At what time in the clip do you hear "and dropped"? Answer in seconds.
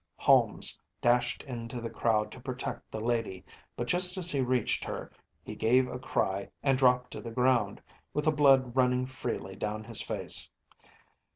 6.63-7.11